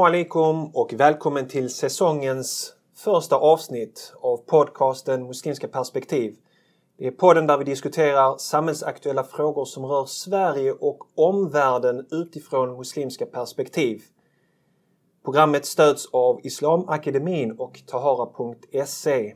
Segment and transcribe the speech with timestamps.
[0.00, 6.36] Assalamu alaikum och välkommen till säsongens första avsnitt av podcasten Muslimska perspektiv.
[6.98, 13.26] Det är podden där vi diskuterar samhällsaktuella frågor som rör Sverige och omvärlden utifrån muslimska
[13.26, 14.02] perspektiv.
[15.24, 19.34] Programmet stöds av Islamakademin och Tahara.se.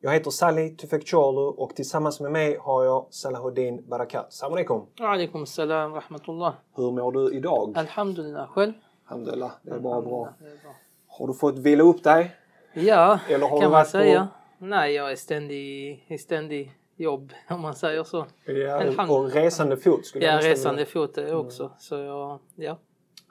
[0.00, 4.32] Jag heter Sally Tufekcioglu och tillsammans med mig har jag Salahuddin Barakat.
[4.32, 4.86] Salam alaikum!
[5.00, 6.54] Alaikum salam rahmatullah.
[6.76, 7.72] Hur mår du idag?
[7.76, 8.48] Alhamdulillah.
[8.48, 8.72] Själv?
[9.08, 10.34] Alhamdulillah, det är bara bra.
[10.38, 10.74] Det är bra.
[11.08, 12.36] Har du fått vila upp dig?
[12.74, 14.28] Ja, Eller har kan man varit på- säga.
[14.58, 18.26] Nej, jag är ständig, i ständig jobb om man säger så.
[18.44, 21.72] Ja, och resande fot skulle Jag är nästan resande fot är jag också.
[21.78, 22.78] Så jag, ja.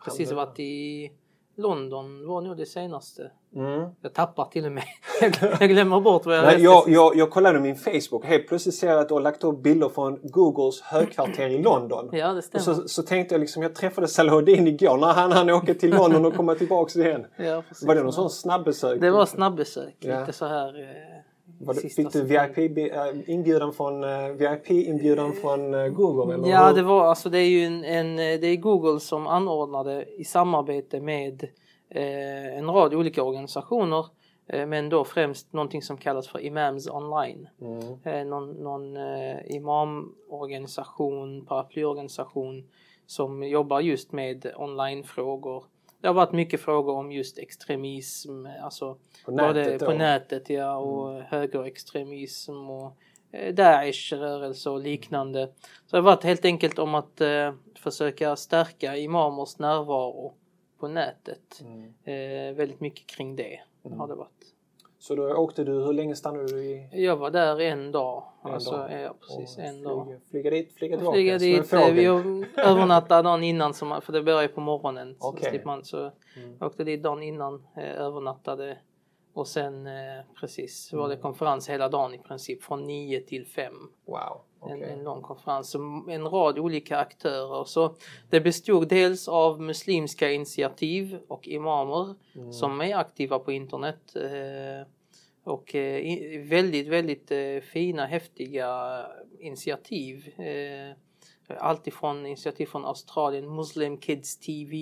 [0.06, 1.12] Precis varit i
[1.58, 3.32] London var nog det senaste.
[3.56, 3.90] Mm.
[4.02, 4.84] Jag tappar till och med.
[5.60, 8.76] jag glömmer bort vad jag Nej, jag, jag, jag kollade min Facebook och helt plötsligt
[8.76, 12.10] ser jag att du har lagt upp bilder från Googles högkvarter i London.
[12.18, 12.64] Ja, det Och stämmer.
[12.64, 16.26] så, så tänkte jag liksom, jag träffade Salahuddin igår när han hann åka till London
[16.26, 17.26] och komma tillbaks igen.
[17.38, 17.88] Ja, precis.
[17.88, 19.02] Var det någon sån snabbesök?
[19.02, 19.96] Det var snabbbesök.
[20.00, 20.20] Ja.
[20.20, 20.74] Lite så här...
[21.62, 22.24] Eh, sista fick du.
[22.24, 26.34] VIP-inbjudan från, eh, VIP-inbjudan från eh, Google?
[26.34, 30.06] Eller Ja, det var alltså det är ju en, en det är Google som anordnade
[30.18, 31.44] i samarbete med
[31.90, 34.06] eh, en rad olika organisationer
[34.48, 37.48] eh, men då främst någonting som kallas för Imams Online.
[37.62, 37.98] Mm.
[38.04, 42.64] Eh, någon någon eh, imamorganisation, paraplyorganisation
[43.06, 45.64] som jobbar just med onlinefrågor.
[46.08, 51.22] Det har varit mycket frågor om just extremism, alltså På nätet på nätet ja, och
[51.22, 52.98] högerextremism och
[53.32, 55.48] eh, Daesh-rörelse och liknande.
[55.86, 60.34] Så det har varit helt enkelt om att eh, försöka stärka imamers närvaro
[60.80, 61.62] på nätet.
[61.62, 61.84] Mm.
[62.04, 63.60] Eh, väldigt mycket kring det
[63.98, 64.57] har det varit.
[65.08, 66.90] Så då åkte du, hur länge stannade du i?
[67.06, 68.24] Jag var där en dag.
[68.46, 69.02] En alltså, dag.
[69.02, 70.06] Ja, precis, och en dag.
[70.06, 71.16] Flyga, flyga dit, flyga tillbaka?
[71.16, 71.94] Flyga dit, eh, fågel?
[71.94, 72.06] vi
[72.62, 75.16] övernattade dagen innan, som, för det börjar ju på morgonen.
[75.20, 75.50] Så, Okej.
[75.50, 76.56] slipper man, så Mm.
[76.60, 78.78] jag åkte dit dagen innan, eh, övernattade
[79.34, 79.94] och sen eh,
[80.40, 81.04] precis så Mm.
[81.04, 83.74] var det konferens hela dagen i princip från 9 till 5.
[84.06, 84.18] Wow,
[84.60, 84.84] okej.
[84.84, 85.80] En, en lång konferens, så
[86.10, 87.64] en rad olika aktörer.
[87.64, 87.96] Så
[88.30, 92.54] det bestod dels av muslimska initiativ och imamer Mm.
[92.54, 94.16] som är aktiva på internet.
[95.48, 98.68] Och eh, väldigt, väldigt eh, fina, häftiga
[99.40, 100.40] initiativ.
[100.40, 100.96] Eh,
[101.58, 104.78] allt ifrån initiativ från Australien, Muslim Kids TV.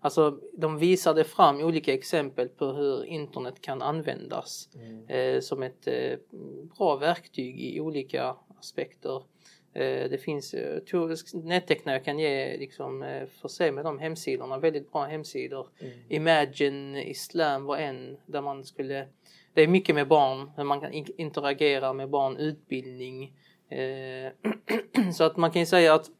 [0.00, 5.42] Alltså de visade fram olika exempel på hur internet kan användas Mm.
[5.42, 5.88] som ett
[6.78, 9.22] bra verktyg i olika aspekter.
[10.10, 10.54] Det finns,
[11.32, 15.68] nättecknare kan ge, liksom, förse med de hemsidorna, väldigt bra hemsidor.
[15.80, 15.92] Mm.
[16.08, 19.08] Imagine Islam var en där man skulle,
[19.54, 23.32] det är mycket med barn, hur man kan in- interagera med barn, utbildning.
[23.68, 24.32] Eh,
[25.14, 26.10] så att man kan ju säga att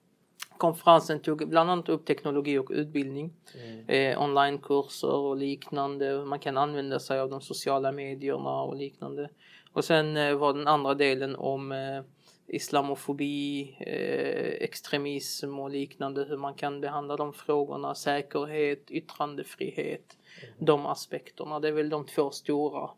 [0.59, 3.33] konferensen tog bland annat upp teknologi och utbildning,
[3.65, 3.89] Mm.
[3.89, 6.05] eh, onlinekurser och liknande.
[6.07, 9.29] hur Man kan använda sig av de sociala medierna och liknande.
[9.73, 12.03] Och sen eh, var den andra delen om eh,
[12.47, 20.17] islamofobi, eh, extremism och liknande, hur man kan behandla de frågorna, säkerhet, yttrandefrihet,
[20.59, 21.61] de aspekterna.
[21.61, 22.91] Det är väl de två stora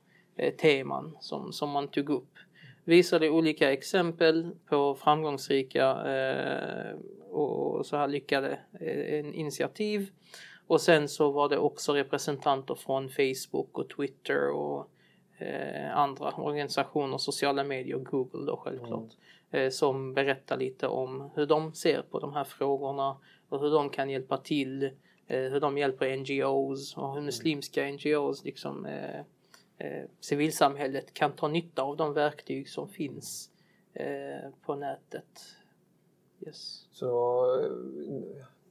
[0.58, 2.38] teman som, som man tog upp.
[2.84, 6.94] Visade olika exempel på framgångsrika eh,
[7.30, 10.10] och så här lyckade eh, initiativ.
[10.66, 14.90] Och sen så var det också representanter från Facebook och Twitter och
[15.38, 19.10] eh, andra organisationer, sociala medier, Google då självklart,
[19.50, 23.16] eh, som berättar lite om hur de ser på de här frågorna
[23.48, 24.82] och hur de kan hjälpa till,
[25.26, 29.24] eh, hur de hjälper NGOs och hur muslimska NGOs, liksom eh, eh,
[30.20, 33.50] civilsamhället kan ta nytta av de verktyg som finns
[33.94, 35.40] eh, på nätet.
[36.46, 36.86] Yes.
[36.92, 37.70] Så äh,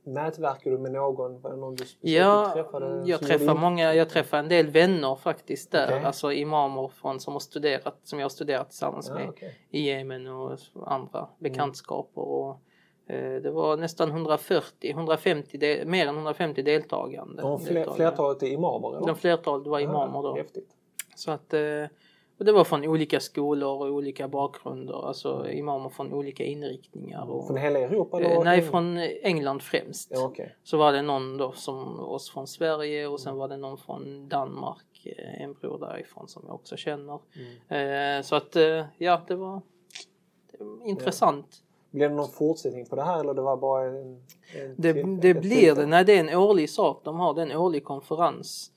[0.04, 1.42] nätverkar du med någon?
[1.42, 3.04] Var det någon du Ja, träffade?
[3.10, 6.04] jag träffar många, jag träffar en del vänner faktiskt där, Okej.
[6.04, 9.56] alltså imamer från, som har studerat, som jag har studerat tillsammans Ja, med okej.
[9.70, 11.30] i Jemen och andra Mm.
[11.40, 12.22] bekantskaper.
[12.22, 12.60] Och,
[13.08, 17.44] eh, det var nästan 140, 150, del- mer än 150 deltagande.
[17.44, 17.96] Och fler, deltagare.
[17.96, 18.98] flertalet är imamer?
[18.98, 19.08] Eller?
[19.08, 20.36] De flertalet var imamer då.
[20.36, 20.75] Häftigt.
[21.16, 21.62] Så att, eh,
[22.40, 27.30] och det var från olika skolor och olika bakgrunder, alltså imamer från olika inriktningar.
[27.32, 28.22] Och, Från hela Europa?
[28.22, 28.44] eh, Eller?
[28.44, 30.12] nej, från England främst.
[30.14, 30.56] Ja, okej.
[30.64, 34.30] Så var det någon då som oss från Sverige och sen var det någon från
[34.30, 37.20] Danmark, eh, en bror därifrån som jag också känner.
[37.70, 38.18] Mm.
[38.18, 39.62] Eh, så att eh, ja, det var,
[40.86, 41.62] intressant.
[41.92, 43.96] Blir det någon fortsättning på det här eller det var bara en,
[44.56, 47.42] en Det, till- det blir det, nej det är en årlig sak de har, det
[47.42, 48.72] är en årlig konferens.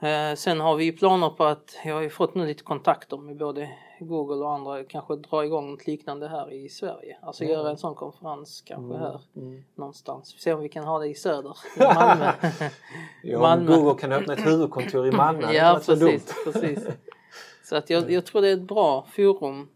[0.00, 3.36] Eh, sen har vi planer på att, jag har ju fått nu lite kontakter med
[3.36, 3.70] både
[4.00, 7.16] Google och andra, kanske dra igång något liknande här i Sverige.
[7.22, 7.54] Alltså Mm.
[7.54, 9.64] göra en sån konferens kanske här Mm.
[9.74, 10.34] någonstans.
[10.38, 12.32] Se om vi kan ha det i söder, i Malmö.
[13.22, 13.76] Ja, Malmö.
[13.76, 16.88] Google kan öppna ett huvudkontor i Malmö, det ja, inte varit så precis, precis.
[17.64, 19.68] Så att jag, jag tror det är ett bra forum.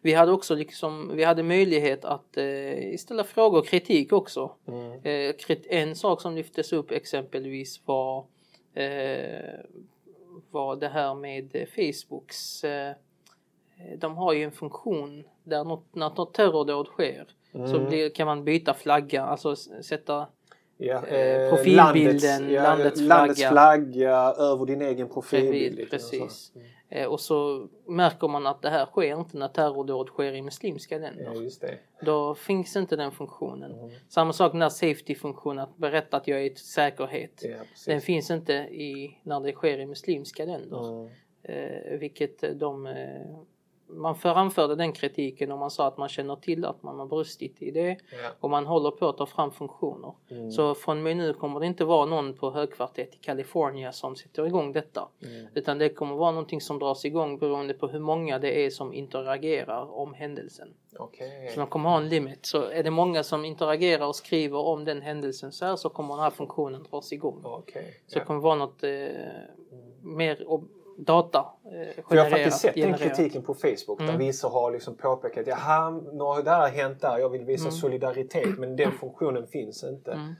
[0.00, 4.52] Vi hade också liksom, vi hade möjlighet att eh, ställa frågor och kritik också.
[4.68, 4.92] Mm.
[5.02, 8.24] Eh, en sak som lyftes upp exempelvis var,
[10.50, 12.92] var det här med eh, Facebooks, eh,
[13.98, 17.86] de har ju en funktion där något, när något terrordåd sker så Mm.
[17.88, 20.26] blir, kan man byta flagga, alltså sätta
[20.76, 23.50] Ja, Eh, eh, profilbilden, ja, landets landets flagga.
[23.52, 25.78] flagga över din egen profilbild.
[25.78, 25.86] Så.
[25.90, 26.52] precis.
[26.56, 26.62] Eh,
[27.08, 31.50] och så märker man att det här sker inte när terrordåd sker i muslimska länder.
[31.60, 31.68] Ja.
[32.00, 33.72] Då finns inte den funktionen.
[33.72, 33.90] Mm.
[34.08, 37.42] Samma sak med safety-funktionen, att berätta att jag är i säkerhet.
[37.44, 37.56] Ja.
[37.86, 40.88] Den finns inte i, när det sker i muslimska länder.
[40.88, 41.10] Mm.
[41.42, 42.86] Eh, vilket de...
[42.86, 43.36] Eh,
[43.92, 47.62] man framförde den kritiken och man sa att man känner till att man har brustit
[47.62, 48.28] i det Ja.
[48.40, 50.14] och man håller på att ta fram funktioner.
[50.30, 50.50] Mm.
[50.50, 54.46] Så från mig nu kommer det inte vara någon på högkvarteret i Kalifornien som sätter
[54.46, 55.08] igång detta.
[55.22, 55.46] Mm.
[55.54, 58.92] Utan det kommer vara någonting som dras igång beroende på hur många det är som
[58.94, 60.68] interagerar om händelsen.
[60.98, 61.50] Okej.
[61.54, 62.46] Så de kommer ha en limit.
[62.46, 66.14] Så är det många som interagerar och skriver om den händelsen så här så kommer
[66.14, 67.40] den här funktionen dras igång.
[67.44, 68.00] Okej.
[68.06, 68.24] Så det Ja.
[68.26, 68.90] kommer vara något eh,
[70.02, 70.68] mer ob-
[70.98, 73.16] data eh, För jag har faktiskt sett den genererat.
[73.16, 74.18] kritiken på Facebook där Mm.
[74.18, 77.72] vissa har liksom påpekat jaha, nu har det här hänt där, jag vill visa Mm.
[77.72, 80.12] solidaritet men den funktionen finns inte.
[80.12, 80.34] Mm.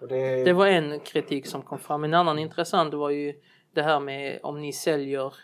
[0.00, 2.04] Och det, Det var en kritik som kom fram.
[2.04, 3.34] En annan intressant var ju
[3.72, 5.34] det här med om ni säljer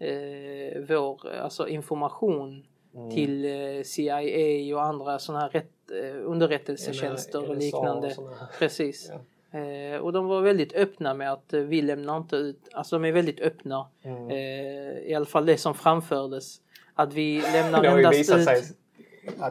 [0.00, 3.10] eh, vår alltså information Mm.
[3.10, 8.08] till eh, CIA och andra sådana här rätt, eh, underrättelsetjänster och liknande.
[8.08, 8.46] här.
[8.58, 9.10] Precis.
[9.12, 9.20] Ja.
[9.52, 13.04] Eh, och de var väldigt öppna med att eh, vi lämnar inte ut, alltså de
[13.08, 13.86] är väldigt öppna.
[14.02, 14.30] Mm.
[14.30, 16.60] Eh, I alla fall det som framfördes.
[16.94, 18.76] Att vi lämnar endast ut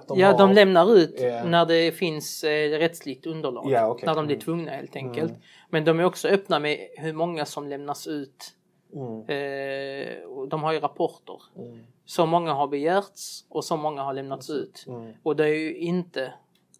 [0.07, 0.37] de ja, har...
[0.37, 1.43] de lämnar ut Ja.
[1.43, 3.71] när det finns eh, rättsligt underlag.
[3.71, 4.05] Ja, okej.
[4.05, 4.43] När de blir Mm.
[4.45, 5.29] tvungna helt enkelt.
[5.31, 5.41] Mm.
[5.69, 8.53] Men de är också öppna med hur många som lämnas ut.
[8.93, 9.19] Mm.
[9.21, 11.41] Eh, de har ju rapporter.
[11.57, 11.79] Mm.
[12.05, 14.85] Så många har begärts och så många har lämnats ut.
[14.87, 15.13] Mm.
[15.23, 16.33] Och det är ju inte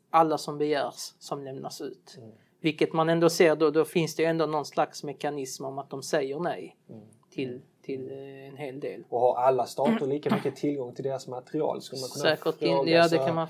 [0.10, 2.18] alla som begärs som lämnas ut.
[2.62, 2.72] Mm.
[2.72, 6.04] Vilket man ändå ser då, då finns det ändå någon slags mekanism om att de
[6.04, 7.02] säger nej Mm.
[7.32, 9.04] till, till eh, en hel del.
[9.10, 11.82] Och har alla stater lika mycket tillgång till deras material?
[11.82, 13.48] Skulle man kunna Säkert fråga, in, ja det kan man.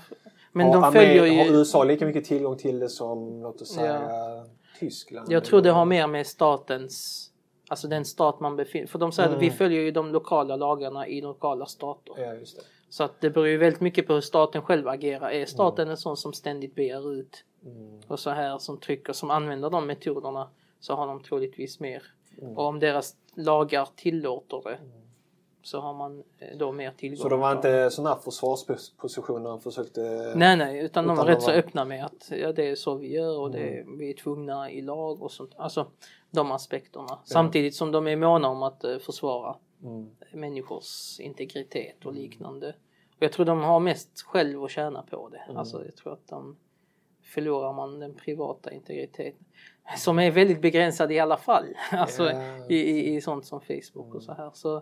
[0.52, 1.38] Men har, de följer ju.
[1.38, 4.00] har USA lika mycket tillgång till det som låt oss säga
[4.80, 5.32] Tyskland?
[5.32, 7.26] Jag tror det har mer med statens,
[7.68, 9.58] alltså den stat man befinner För de säger att vi Mm.
[9.58, 12.14] följer ju de lokala lagarna i lokala stater.
[12.18, 12.32] Ja.
[12.88, 15.30] Så att det beror ju väldigt mycket på hur staten själv agerar.
[15.30, 18.00] Är staten en sån som ständigt begär ut Mm.
[18.08, 20.48] och så här som trycker, som använder de metoderna
[20.80, 22.02] så har de troligtvis mer.
[22.42, 22.58] Mm.
[22.58, 24.78] Och om deras lagar tillåter det
[25.62, 27.22] så har man eh, då mer tillgång.
[27.22, 30.00] Så de var inte sådana försvarspositioner de försökte...
[30.36, 32.68] Nej, nej, utan de Utan var de rätt så var- öppna med att ja, det
[32.70, 33.98] är så vi gör och det, Mm.
[33.98, 35.52] vi är tvungna i lag och sånt.
[35.56, 35.86] Alltså
[36.30, 37.18] de aspekterna.
[37.24, 40.10] Samtidigt som de är måna om att eh, försvara Mm.
[40.32, 42.68] människors integritet och liknande.
[43.16, 45.38] Och jag tror de har mest själv att tjäna på det.
[45.38, 45.56] Mm.
[45.56, 46.56] Alltså jag tror att de
[47.34, 49.44] förlorar man den privata integriteten.
[49.96, 51.64] Som är väldigt begränsad i alla fall.
[51.92, 52.28] Alltså.
[52.28, 52.70] Mm.
[52.70, 54.50] i, i, i sånt som Facebook och så här.
[54.54, 54.76] Så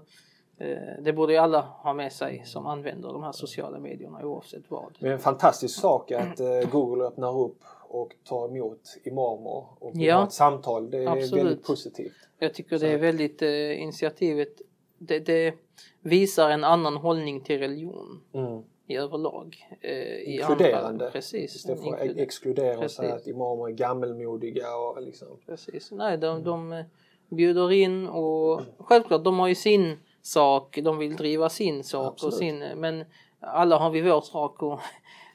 [0.59, 4.71] eh, det borde ju alla ha med sig som använder de här sociala medierna oavsett
[4.71, 4.97] vad.
[5.01, 7.59] Det är en fantastisk sak att eh, Google öppnar upp
[7.91, 10.17] och tar emot imamer och Ja.
[10.17, 10.91] ha ett samtal.
[10.91, 11.45] Det är Absolut.
[11.45, 12.13] väldigt positivt.
[12.39, 14.61] Jag tycker Så det är väldigt eh, initiativet.
[14.99, 15.55] Det, det
[16.01, 18.63] visar en annan hållning till religion Mm.
[18.89, 19.57] I överlag.
[19.81, 21.11] Eh, Inkluderande.
[21.13, 21.57] Precis.
[21.57, 25.29] Istället för att exkludera och säga att imamer är gammelmodiga och liksom...
[25.47, 25.91] precis.
[25.93, 26.85] Nej, de, de eh,
[27.29, 30.79] bjuder in och självklart de har ju sin sak.
[30.83, 32.35] De vill driva sin sak och Absolut.
[32.35, 32.59] sin.
[32.59, 33.05] Men
[33.41, 34.81] alla har vi vår sak och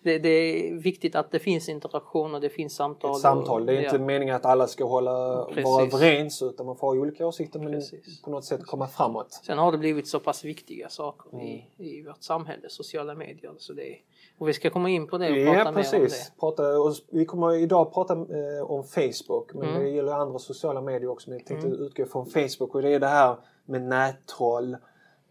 [0.03, 3.11] det, det är viktigt att det finns interaktion och det finns samtal.
[3.11, 3.65] Ett samtal.
[3.65, 5.93] Det är och, inte meningen att alla ska hålla, vara Precis.
[5.93, 8.21] överens utan man får ha olika åsikter men Precis.
[8.21, 9.33] på något sätt komma framåt.
[9.45, 11.45] Sen har det blivit så pass viktiga saker Mm.
[11.45, 13.51] i, i vårt samhälle, sociala medier.
[13.57, 13.97] Så det är,
[14.37, 16.25] och vi ska komma in på det och Ja, prata mer om precis.
[16.31, 16.39] det.
[16.39, 19.83] Prata, och vi kommer idag prata eh, om Facebook men Mm.
[19.83, 21.29] det gäller andra sociala medier också.
[21.29, 24.73] Men jag tänkte utgå från Facebook och det är det här med nättroll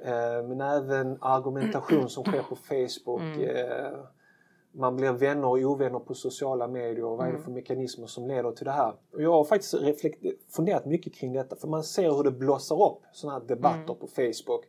[0.04, 3.20] eh, men även argumentation som sker på Facebook.
[3.20, 3.40] Mm.
[3.56, 3.98] Eh,
[4.72, 7.44] man blir vänner och ovänner på sociala medier och vad är det Mm.
[7.44, 8.94] för mekanismer som leder till det här?
[9.12, 12.82] Och jag har faktiskt reflekt- funderat mycket kring detta för man ser hur det blossar
[12.92, 13.96] upp sådana här debatter Mm.
[13.96, 14.64] på Facebook.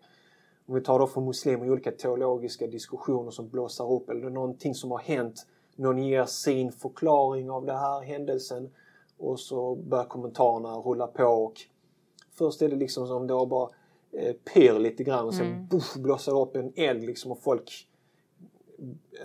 [0.66, 4.92] Om vi tar då för muslimer olika teologiska diskussioner som blossar upp eller någonting som
[4.92, 5.46] har hänt.
[5.76, 8.70] Någon ger sin förklaring av den här händelsen
[9.18, 11.54] och så börjar kommentarerna rulla på och
[12.32, 13.70] först är det liksom som det bara
[14.12, 15.68] eh, pyr lite grann och sen Mm.
[15.68, 17.88] buff, blossar upp en eld liksom och folk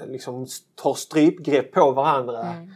[0.07, 2.47] liksom tar strypgrepp på varandra.
[2.47, 2.71] Mm.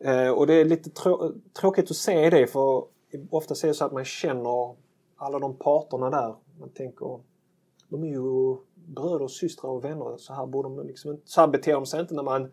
[0.00, 2.84] Eh, och det är lite trå- tråkigt att se det för
[3.30, 4.74] ofta är det så att man känner
[5.16, 6.34] alla de parterna där.
[6.60, 7.20] Man tänker
[7.88, 10.16] de är ju bröder och systrar och vänner.
[10.16, 12.50] Så här, borde de liksom så här beter de sig inte när man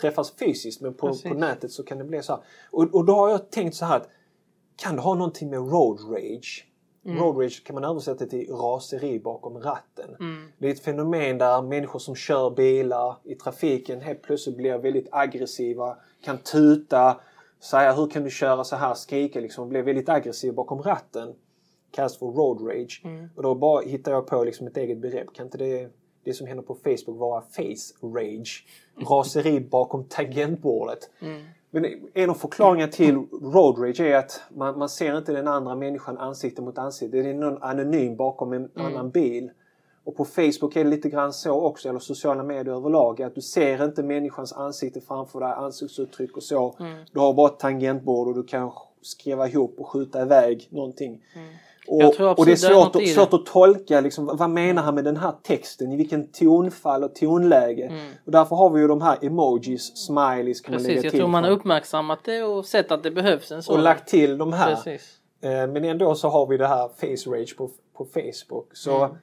[0.00, 1.22] träffas fysiskt men på, Precis.
[1.22, 2.42] på nätet så kan det bli så här.
[2.70, 4.08] Och, och då har jag tänkt så här att
[4.76, 6.66] kan det ha någonting med road rage?
[7.04, 7.18] Mm.
[7.18, 10.16] Road rage kan man översätta till raseri bakom ratten.
[10.20, 10.48] Mm.
[10.58, 15.08] Det är ett fenomen där människor som kör bilar i trafiken helt plötsligt blir väldigt
[15.10, 17.20] aggressiva, kan tuta,
[17.60, 21.34] säga hur kan du köra så här, skrika liksom, blir väldigt aggressiv bakom ratten.
[21.90, 23.00] Kallas för road rage.
[23.04, 23.28] Mm.
[23.36, 25.34] Och då bara hittar jag på liksom ett eget begrepp.
[25.34, 25.90] Kan inte det,
[26.24, 28.66] det som händer på Facebook vara face rage?
[29.10, 31.10] Raseri bakom tangentbordet.
[31.20, 31.42] Mm.
[31.74, 35.74] Men en av förklaringarna till road rage är att man, man ser inte den andra
[35.74, 37.16] människan ansikte mot ansikte.
[37.22, 39.50] Det är någon anonym bakom en annan bil.
[40.04, 43.40] Och på Facebook är det lite grann så också, eller sociala medier överlag, att du
[43.40, 46.74] ser inte människans ansikte framför dig, ansiktsuttryck och så.
[47.12, 48.70] Du har bara ett tangentbord och du kan
[49.02, 51.24] skriva ihop och skjuta iväg någonting.
[51.88, 53.06] Och, Jag och det är svårt, det.
[53.06, 55.92] svårt att tolka liksom, vad menar han med den här texten?
[55.92, 57.92] I vilken tonfall och tonläge?
[58.26, 61.20] Och därför har vi ju de här emojis, smileys kan man Precis, lägga jag till.
[61.20, 63.76] tror man har uppmärksammat det och sett att det behövs en sån.
[63.76, 64.74] och lagt till de här.
[64.74, 65.18] Precis.
[65.42, 68.76] Eh, Men ändå så har vi det här face rage på, på Facebook.
[68.76, 69.16] Så, Mm.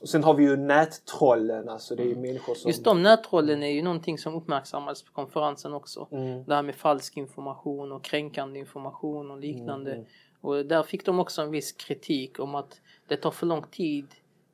[0.00, 2.68] och sen har vi ju nättrollen, alltså det är ju människor som...
[2.68, 6.08] Just de nättrollen är ju någonting som uppmärksammades på konferensen också.
[6.12, 6.44] Mm.
[6.44, 9.92] Det här med falsk information och kränkande information och liknande.
[9.92, 10.06] Mm,
[10.46, 14.06] Och där fick de också en viss kritik om att det tar för lång tid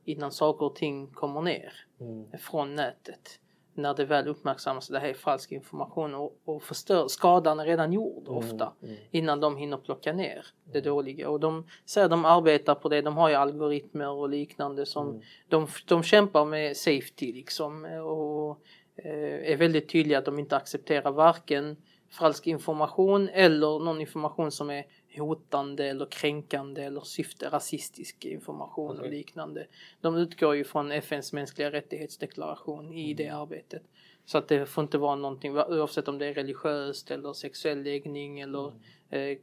[0.04, 2.24] innan saker och ting kommer ner Mm.
[2.38, 3.38] från nätet.
[3.74, 7.64] När det väl uppmärksammas att det här är falsk information och, och förstör, skadan är
[7.64, 8.72] redan gjord Mm, ofta
[9.10, 11.30] innan de hinner plocka ner det dåliga.
[11.30, 15.08] Och de säger att de arbetar på det, de har ju algoritmer och liknande som
[15.08, 15.22] Mm.
[15.48, 18.60] de, de kämpar med safety liksom och
[19.04, 21.76] eh, är väldigt tydliga att de inte accepterar varken
[22.10, 24.84] falsk information eller någon information som är
[25.18, 29.10] hotande eller kränkande eller syfte rasistisk information och Okej.
[29.10, 29.66] liknande.
[30.00, 33.82] De utgår ju från FNs mänskliga rättighetsdeklaration i det arbetet.
[34.24, 38.40] Så att det får inte vara någonting, oavsett om det är religiöst eller sexuell läggning
[38.40, 38.72] eller
[39.10, 39.38] eh,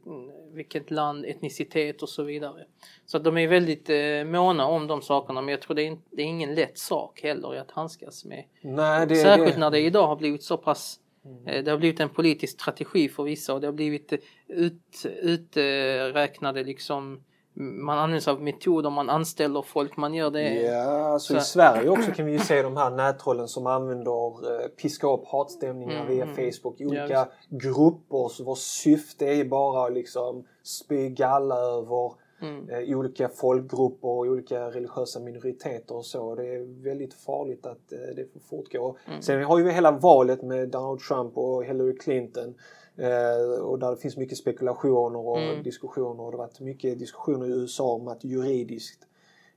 [0.52, 2.64] vilket land, etnicitet och så vidare.
[3.06, 5.98] Så att de är väldigt eh, måna om de sakerna men jag tror det är,
[6.10, 8.44] det är ingen lätt sak heller att handskas med.
[8.60, 10.99] Nej, det, Särskilt det, när det idag har blivit så pass
[11.46, 15.06] eh, det har blivit en politisk strategi för vissa och det har blivit eh, ut,
[15.22, 17.20] uträknade liksom
[17.54, 20.54] man använder sig av metoder, man anställer folk, man gör det.
[20.54, 24.52] Ja, alltså i Så- Sverige också kan vi ju se de här nättrollen som använder
[24.62, 26.36] eh, piska upp hatstämningar Mm, via mm.
[26.36, 32.68] Facebook i Ja, olika grupper vars syfte är bara att liksom spy galla över Mm.
[32.68, 36.34] eh, olika folkgrupper och olika religiösa minoriteter och så.
[36.34, 38.96] Det är väldigt farligt att eh, det får fortgå.
[39.08, 39.22] Mm.
[39.22, 42.54] Sen har ju hela valet med Donald Trump och Hillary Clinton
[42.96, 45.62] eh, och där det finns mycket spekulationer och Mm.
[45.62, 49.06] diskussioner och det har varit mycket diskussioner i USA om att juridiskt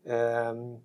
[0.05, 0.77] ehm,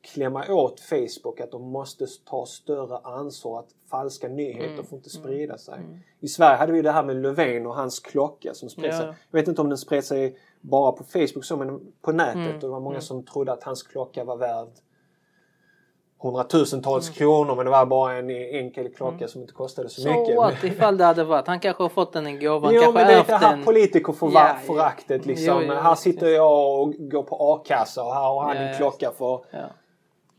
[0.00, 5.10] klämma åt Facebook att de måste ta större ansvar att falska nyheter Mm, får inte
[5.10, 5.74] sprida sig.
[5.78, 5.98] mm.
[6.20, 9.06] I Sverige hade vi det här med Löfven och hans klocka som spred sig.
[9.06, 9.14] ja.
[9.30, 12.34] Jag vet inte om den spred sig bara på Facebook så, men på nätet.
[12.36, 13.02] Mm, Och det var många mm.
[13.02, 14.68] som trodde att hans klocka var värd
[16.22, 20.14] hundratusentals kronor men det var bara en enkel klocka som inte kostade så, Mm.
[20.14, 20.36] Så mycket.
[20.36, 21.46] what ifall det hade varit.
[21.46, 25.62] Han kanske har fått den en gåva, Jo men det är det här politikerföraktet liksom.
[25.62, 28.76] Jo, jo, här sitter jag och går på a-kassa och här har han Ja, en
[28.76, 29.58] klocka för Ja.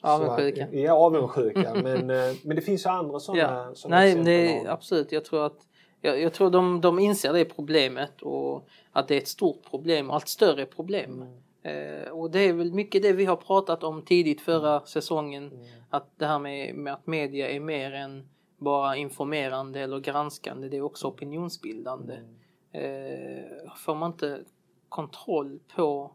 [0.05, 0.67] Avundsjuka.
[0.71, 1.73] Så, ja, avundsjuka.
[1.83, 3.87] men, eh, men det finns ju andra sådana Ja.
[3.87, 5.11] Nej, det absolut.
[5.11, 5.57] Jag tror att
[6.03, 10.11] jag, jag tror de, de inser det problemet och att det är ett stort problem,
[10.11, 11.21] allt större problem.
[11.21, 12.03] Mm.
[12.03, 15.51] Eh, och det är väl mycket det vi har pratat om tidigt förra säsongen.
[15.51, 15.65] Mm.
[15.89, 20.77] Att det här med, med att media är mer än bara informerande eller granskande, det
[20.77, 22.13] är också opinionsbildande.
[22.13, 22.35] Mm.
[22.71, 24.43] Eh, får man inte
[24.89, 26.11] kontroll på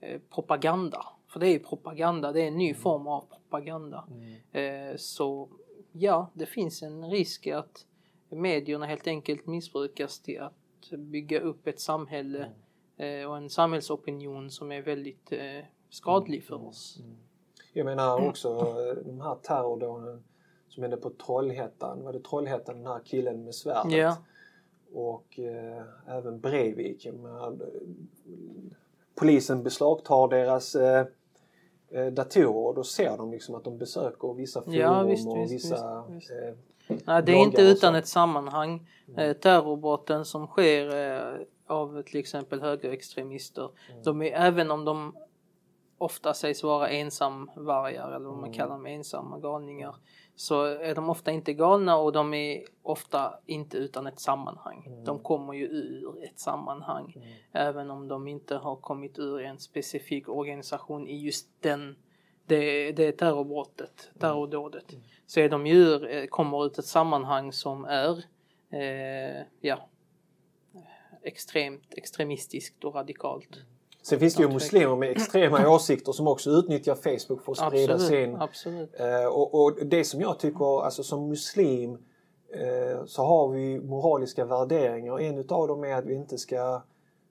[0.00, 4.04] eh, propaganda, för det är ju propaganda, det är en ny form av propaganda.
[4.10, 4.90] Mm.
[4.90, 5.48] Eh, så
[5.92, 7.86] ja, det finns en risk att
[8.36, 12.50] medierna helt enkelt missbrukas till att bygga upp ett samhälle
[12.96, 16.98] eh, och en samhällsopinion som är väldigt eh, skadlig för oss.
[17.72, 20.24] Jag menar också eh, de här terrordåden
[20.68, 22.02] som hände på Trollhättan.
[22.04, 23.92] Var det Trollhättan, den här killen med svärdet?
[23.92, 24.16] Ja,
[24.92, 27.06] Och eh, även Breivik.
[29.14, 31.06] Polisen beslagtar deras eh,
[32.12, 35.54] datorer och då ser de liksom att de besöker vissa forum Ja, visst, och visst,
[35.54, 36.04] vissa...
[36.08, 36.30] visst.
[36.30, 36.54] Eh,
[37.04, 38.88] Nej, det är inte utan ett sammanhang.
[39.16, 43.70] Eh, terrorbrotten som sker eh, av till exempel högerextremister.
[43.90, 44.02] Mm.
[44.02, 45.16] De är, även om de
[45.98, 48.52] ofta sägs vara ensamvargar eller vad man Mm.
[48.52, 49.96] kallar dem, ensamma galningar.
[50.36, 54.84] Så är de ofta inte galna och de är ofta inte utan ett sammanhang.
[54.86, 55.04] Mm.
[55.04, 57.14] De kommer ju ur ett sammanhang.
[57.52, 61.96] Även om de inte har kommit ur en specifik organisation i just den
[62.50, 64.84] det, det terrorbrottet, terrordådet.
[65.26, 68.24] Så är de ju ur, eh, kommer ut ett sammanhang som är
[68.72, 69.88] eh, ja,
[71.22, 73.58] extremt extremistiskt och radikalt.
[74.02, 77.94] Sen finns det ju muslimer med extrema åsikter som också utnyttjar Facebook för att sprida
[77.94, 78.36] Absolut, sin...
[78.36, 79.00] absolut.
[79.00, 81.98] Eh, och, och det som jag tycker, alltså som muslim
[82.54, 85.20] eh, så har vi moraliska värderingar.
[85.20, 86.82] En utav dem är att vi inte ska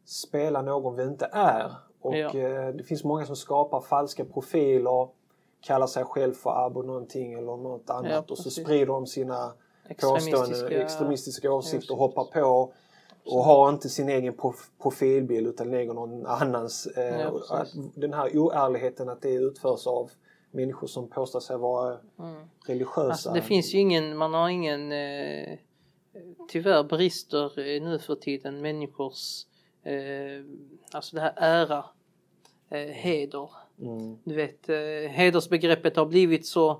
[0.05, 1.88] spela någon vi inte är.
[2.01, 2.27] Och Ja.
[2.35, 5.07] eh, det finns många som skapar falska profiler,
[5.61, 9.53] kallar sig själv för abo någonting eller något annat Ja, och så sprider de sina
[10.01, 12.71] påståenden, Extremistiska åsikter hoppar på
[13.25, 16.85] och har inte sin egen prof- profilbild utan lägger någon annans.
[16.87, 17.65] Eh, Ja,
[17.95, 20.11] den här oärligheten att det utförs av
[20.51, 22.35] människor som påstår sig vara Mm.
[22.67, 23.01] religiösa.
[23.01, 25.57] Alltså, det finns ju ingen, man har ingen, eh,
[26.49, 29.45] tyvärr brister eh, nu för tiden människors,
[29.83, 30.43] eh,
[30.91, 31.85] alltså det här ära,
[32.69, 33.49] eh, heder.
[33.81, 34.17] Mm.
[34.23, 36.71] Du vet, eh, hedersbegreppet har blivit så,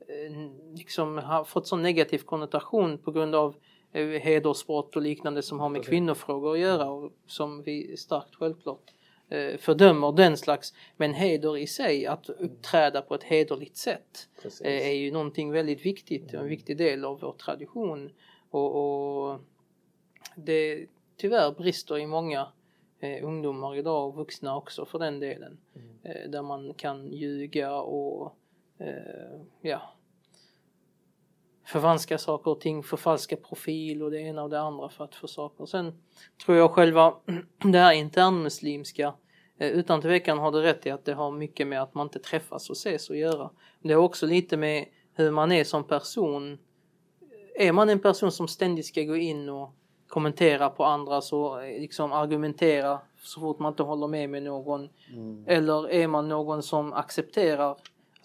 [0.00, 3.56] eh, liksom har fått så negativ konnotation på grund av
[3.92, 8.92] eh, hedersbrott och liknande som har med kvinnofrågor att göra och som vi starkt självklart
[9.28, 10.74] eh, fördömer den slags.
[10.96, 14.28] Men heder i sig, att uppträda på ett hederligt sätt
[14.64, 18.10] eh, är ju någonting väldigt viktigt en viktig del av vår tradition.
[18.50, 19.40] Och, och
[20.34, 20.86] det
[21.20, 22.48] tyvärr brister i många
[23.00, 25.58] eh, ungdomar idag och vuxna också för den delen.
[26.02, 28.36] Eh, där man kan ljuga och
[28.78, 29.82] eh, ja,
[31.64, 35.26] förvanska saker och ting, förfalska profil och det ena och det andra för att få
[35.26, 35.66] saker.
[35.66, 36.02] Sen
[36.44, 37.14] tror jag själva
[37.72, 39.14] det här internmuslimska
[39.58, 42.18] eh, utan tvekan har du rätt i att det har mycket med att man inte
[42.18, 43.50] träffas och ses att göra.
[43.82, 46.58] Det har också lite med hur man är som person.
[47.54, 49.74] Är man en person som ständigt ska gå in och
[50.10, 54.88] kommentera på andra så eh, liksom argumentera så fort man inte håller med med någon.
[55.12, 55.44] Mm.
[55.46, 57.76] Eller är man någon som accepterar?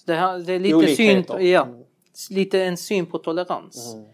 [0.06, 1.38] Det, här, det är lite Olikheter.
[1.38, 1.84] syn, ja, Mm.
[2.30, 3.94] lite en syn på tolerans.
[3.94, 4.06] Mm.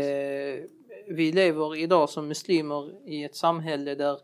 [0.00, 0.64] Eh,
[1.08, 4.18] vi lever idag som muslimer i ett samhälle där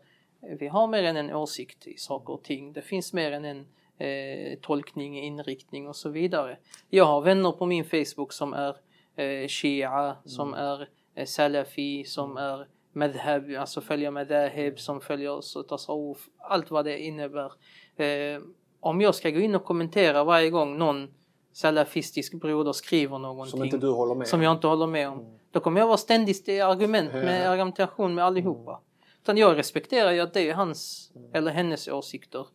[0.59, 2.73] vi har mer än en åsikt i saker och ting.
[2.73, 3.65] Det finns mer än en
[3.97, 6.57] eh, tolkning, inriktning och så vidare.
[6.89, 8.75] Jag har vänner på min Facebook som är
[9.15, 16.17] eh, shia, som är eh, salafi, som är madhab, alltså följer madahib, som följer tasawuf,
[16.39, 17.51] allt vad det innebär.
[17.95, 18.41] Eh,
[18.79, 21.07] om jag ska gå in och kommentera varje gång någon
[21.53, 25.39] salafistisk broder skriver någonting Som inte du håller med som jag inte håller med om.
[25.51, 28.79] Då kommer jag vara ständigt i argument med argumentation med allihopa.
[29.21, 32.45] Utan jag respekterar ju att det är hans eller hennes åsikter.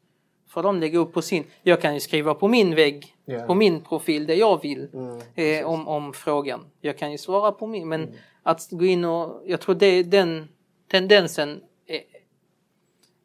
[0.48, 1.44] För de lägger upp på sin.
[1.62, 3.47] Jag kan ju skriva på min vägg, Ja.
[3.47, 5.21] på min profil det jag vill Mm.
[5.35, 6.64] eh, om, om frågan.
[6.81, 10.49] Jag kan ju svara på min, men att gå in och, jag tror det, den
[10.88, 12.01] tendensen är,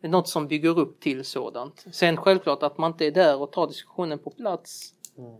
[0.01, 1.85] är något som bygger upp till sådant.
[1.91, 5.35] Sen självklart att man inte är där och tar diskussionen på plats Mm.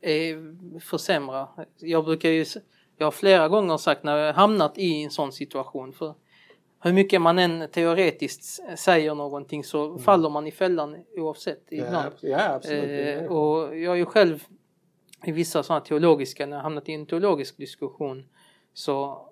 [0.00, 1.48] eh, försämra.
[1.78, 2.44] Jag brukar ju,
[2.96, 6.14] jag har flera gånger sagt när jag hamnat i en sån situation för
[6.82, 12.14] hur mycket man än teoretiskt säger någonting så faller man i fällan oavsett Ja, ibland.
[12.20, 13.20] ja, absolut.
[13.22, 14.44] Eh, och jag är ju själv
[15.24, 18.28] i vissa sådana teologiska, när jag hamnat i en teologisk diskussion
[18.74, 19.26] så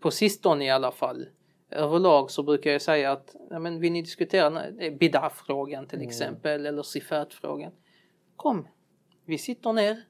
[0.00, 1.26] på sistone i alla fall
[1.70, 6.66] överlag så brukar jag säga att ja, men vill ni diskutera eh, bid'a-frågan till exempel
[6.66, 7.72] eller sifat-frågan.
[8.36, 8.68] Kom,
[9.24, 10.02] vi sitter ner,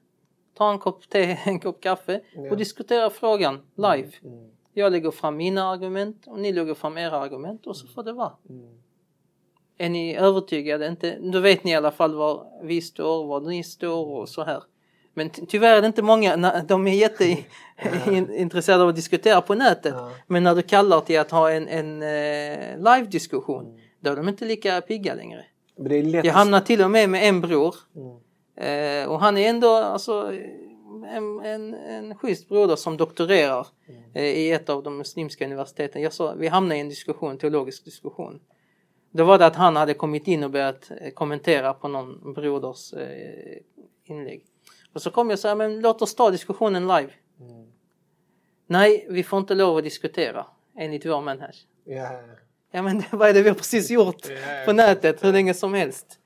[0.53, 2.51] tar en kopp te, en kopp kaffe Ja.
[2.51, 4.11] och diskuterar frågan live.
[4.23, 4.51] Mm.
[4.73, 8.13] Jag lägger fram mina argument och ni lägger fram era argument och så får det
[8.13, 8.31] vara.
[8.49, 8.65] Mm.
[9.77, 10.87] Är ni övertygade?
[10.87, 14.43] Inte, då vet ni i alla fall var vi står, var ni står och så
[14.43, 14.63] här.
[15.13, 19.93] Men ty- tyvärr är det inte många, de är jätteintresserade av att diskutera på nätet.
[19.97, 20.11] Ja.
[20.27, 24.45] Men när du kallar till att ha en, en eh, live-diskussion, då är de inte
[24.45, 25.45] lika pigga längre.
[26.23, 27.75] Jag hamnade till och med med en bror.
[27.95, 28.17] Mm.
[28.55, 30.33] Eh, och han är ändå alltså,
[31.05, 33.67] en, en, en schysst broder som doktorerar
[34.13, 36.01] eh, i ett av de muslimska universiteten.
[36.01, 38.39] Jag sa, vi hamnade i en diskussion, teologisk diskussion.
[39.11, 42.93] Då var det att han hade kommit in och börjat eh, kommentera på någon broders
[42.93, 43.57] eh,
[44.03, 44.45] inlägg.
[44.93, 47.11] Och så kom jag och sa, men låt oss ta diskussionen live.
[47.39, 47.67] Mm.
[48.67, 50.45] Nej, vi får inte lov att diskutera
[50.77, 51.55] enligt vår manhaj.
[51.83, 52.19] Ja.
[52.71, 55.73] Ja men vad är det vi har precis gjort Ja, på nätet hur länge som
[55.73, 56.19] helst?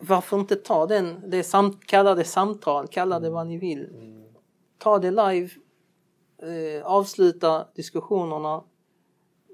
[0.00, 3.88] Varför inte ta den, det samt, kalla det samtal, kalla det vad ni vill.
[4.78, 5.50] Ta det live,
[6.42, 8.64] eh, avsluta diskussionerna,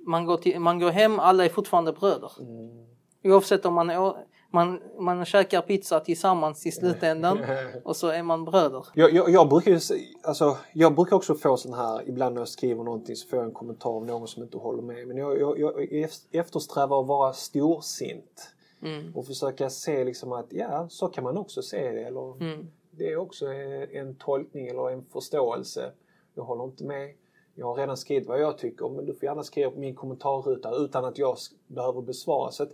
[0.06, 2.32] Man går, till, man går hem, alla är fortfarande bröder.
[2.40, 2.86] Mm.
[3.24, 4.16] Oavsett om man, är,
[4.50, 7.38] man, man käkar pizza tillsammans i slutändan
[7.84, 8.86] och så är man bröder.
[8.94, 9.80] Jag, jag, jag, brukar,
[10.22, 13.46] alltså, jag brukar också få sån här, ibland när jag skriver någonting så får jag
[13.46, 15.08] en kommentar av någon som inte håller med.
[15.08, 18.54] Men jag, jag, jag eftersträvar att vara storsint.
[18.84, 19.16] Mm.
[19.16, 22.04] Och försöka se liksom att ja, så kan man också se det.
[22.04, 22.66] Eller, Mm.
[22.96, 23.46] Det är också
[23.92, 25.92] en tolkning eller en förståelse.
[26.34, 27.10] Jag håller inte med.
[27.54, 30.70] Jag har redan skrivit vad jag tycker men du får gärna skriva på min kommentarruta
[30.76, 32.50] utan att jag behöver besvara.
[32.50, 32.66] Så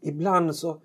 [0.00, 0.80] ibland så,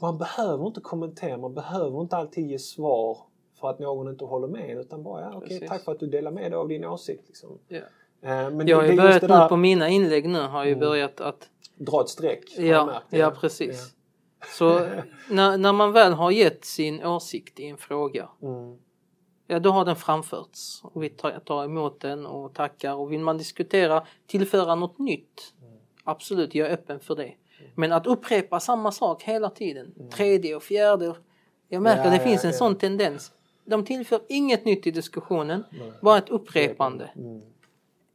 [0.00, 3.18] man behöver inte kommentera, man behöver inte alltid ge svar
[3.60, 5.68] för att någon inte håller med utan bara ja, okej, Precis.
[5.68, 7.22] tack för att du delar med dig av din åsikt.
[7.26, 7.58] Liksom.
[7.68, 7.76] Ja.
[8.22, 10.66] Eh, Men Jag har ju börjat det nu där, på mina inlägg nu har jag
[10.66, 10.80] ju Mm.
[10.88, 12.44] börjat att dra ett streck.
[12.58, 13.94] Ja, ja precis.
[14.46, 14.80] Så
[15.30, 18.78] när, när man väl har gett sin åsikt i en fråga, Mm.
[19.46, 23.20] ja då har den framförts och vi tar, tar emot den och tackar och vill
[23.20, 25.54] man diskutera, tillföra något nytt,
[26.04, 27.34] absolut, jag är öppen för det.
[27.74, 31.14] Men att upprepa samma sak hela tiden, tredje och fjärde,
[31.68, 32.56] jag märker Ja, det ja, finns en ja.
[32.56, 33.32] sån tendens.
[33.64, 35.64] De tillför inget nytt i diskussionen,
[36.02, 37.10] bara ett upprepande.
[37.16, 37.42] Mm.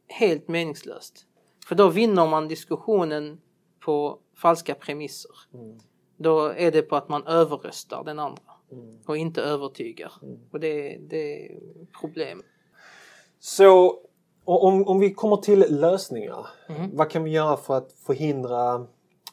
[0.08, 1.26] Helt meningslöst.
[1.66, 3.40] För då vinner man diskussionen
[3.80, 5.30] på falska premisser.
[5.54, 5.78] Mm.
[6.16, 8.98] Då är det på att man överröstar den andra Mm.
[9.06, 10.12] och inte övertygar.
[10.50, 11.58] Och det, det är
[12.00, 12.42] problem.
[13.38, 13.98] Så
[14.44, 16.46] om, om vi kommer till lösningar.
[16.68, 16.90] Mhm.
[16.96, 18.86] Vad kan vi göra för att förhindra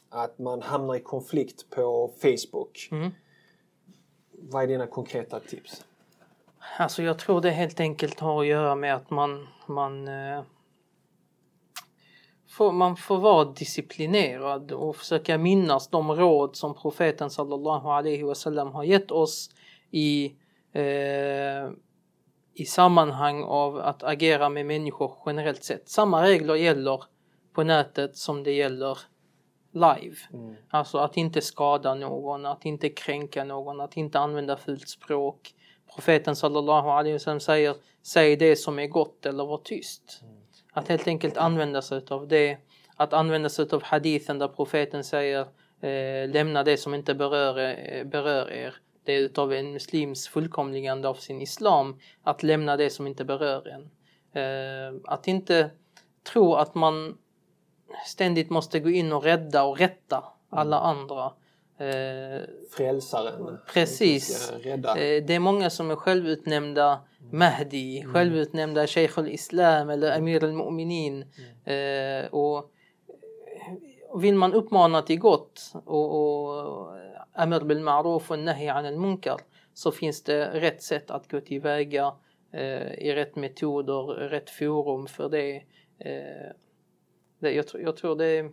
[0.08, 2.88] att man hamnar i konflikt på Facebook?
[2.90, 3.10] Mm.
[4.32, 5.84] Vad är dina konkreta tips?
[6.78, 10.42] Alltså jag tror det helt enkelt har att göra med att man, man, eh,
[12.52, 18.72] får, man får vara disciplinerad och försöka minnas de råd som profeten sallallahu alaihi wasallam
[18.72, 19.50] har gett oss
[19.90, 20.32] i,
[20.72, 21.70] eh,
[22.54, 25.88] i sammanhang av att agera med människor generellt sett.
[25.88, 27.02] Samma regler gäller
[27.52, 28.98] på nätet som det gäller
[29.72, 30.16] live.
[30.32, 30.56] Mm.
[30.68, 35.54] Alltså att inte skada någon, att inte kränka någon, att inte använda fult språk.
[35.94, 40.22] Profeten sallallahu alaihi wasallam säger säg det som är gott eller var tyst.
[40.72, 42.58] Att helt enkelt använda sig av det.
[42.96, 45.40] Att använda sig av hadithen där profeten säger
[45.80, 48.74] eh, lämna det som inte berör, eh, berör er.
[49.04, 53.68] Det är utav en muslims fullkomligande av sin islam att lämna det som inte berör
[53.68, 53.90] en.
[54.42, 55.70] Eh, att inte
[56.32, 57.18] tro att man
[58.06, 61.32] ständigt måste gå in och rädda och rätta alla andra.
[61.78, 63.58] Eh, Frälsaren.
[63.74, 64.52] Precis.
[64.62, 64.90] Rädda.
[64.90, 67.00] Eh, Det är många som är självutnämnda
[67.32, 71.24] Mahdi, självutnämnda Sheikh al-Islam eller Amir al-Mu'minin.
[71.64, 72.70] Eh, och
[74.20, 76.96] vill man uppmana till gott och, och
[77.32, 79.36] Amir bil ma'ruf och Nahi an al-Munkar
[79.74, 82.14] så finns det rätt sätt att gå tillväga
[82.52, 85.56] eh, i rätt metoder, rätt forum för det.
[85.98, 86.50] Eh,
[87.38, 88.50] det jag, tror- jag tror det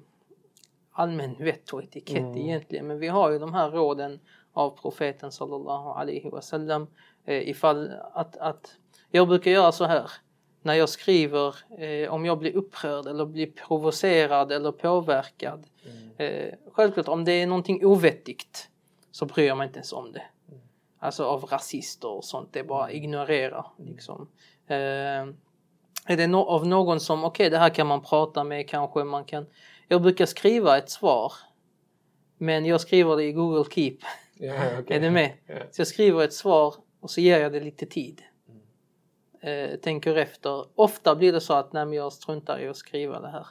[1.00, 2.38] allmän vett och etikett Mm.
[2.38, 2.88] egentligen.
[2.88, 4.20] Men vi har ju de här råden
[4.54, 6.88] av profeten sallallahu alaihi wasallam.
[7.26, 8.76] Eh, ifall att, att
[9.12, 10.12] jag brukar göra så här
[10.62, 15.68] när jag skriver eh, om jag blir upprörd eller blir provocerad eller påverkad.
[16.18, 18.70] Eh, självklart om det är någonting ovettigt
[19.12, 20.24] så bryr jag mig inte ens om det.
[21.00, 23.66] Alltså av rasister och sånt, det är bara ignorera.
[23.78, 24.28] Liksom.
[24.68, 24.78] Eh,
[26.06, 29.24] är det no- av någon som, okej det här kan man prata med kanske man
[29.26, 29.46] kan.
[29.92, 31.34] Jag brukar skriva ett svar.
[32.38, 33.98] Men jag skriver det i Google Keep.
[34.38, 34.98] Ja, okej.
[34.98, 35.32] Är du med?
[35.46, 35.56] Ja.
[35.72, 38.22] Så jag skriver ett svar och så ger jag det lite tid.
[39.42, 40.66] Eh, tänker efter.
[40.76, 43.46] Ofta blir det så att nej, jag struntar i att skriva det här.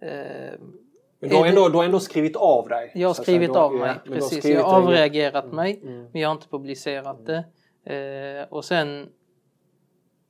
[0.00, 0.58] Eh,
[1.20, 2.92] Men du har, ändå, du har ändå skrivit av dig?
[2.94, 4.44] jag har skrivit har- av mig, ja, precis.
[4.44, 6.02] Jag har avreagerat mig, Mm.
[6.12, 7.44] men jag har inte publicerat det.
[7.94, 9.08] Eh, och sen,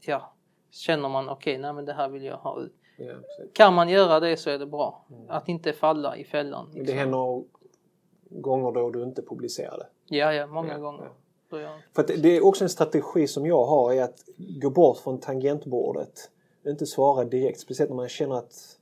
[0.01, 0.35] ja,
[0.70, 2.75] känner man okej, nej men det här vill jag ha ut.
[3.06, 3.44] Ja.
[3.52, 5.04] Kan man göra det så är det bra.
[5.28, 6.66] Att inte falla i fällan.
[6.66, 6.98] Men Det Liksom.
[6.98, 7.42] händer
[8.30, 10.16] gånger då du inte publicerar det.
[10.16, 11.08] Ja, ja, många Ja, gånger.
[11.50, 11.78] ja.
[11.94, 14.24] För det- är också en strategi som jag har är att
[14.62, 16.30] gå bort från tangentbordet.
[16.66, 18.78] Inte svara direkt, speciellt när man känner att